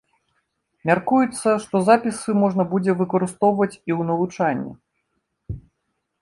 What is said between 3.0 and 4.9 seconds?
выкарыстоўваць і ў навучанні.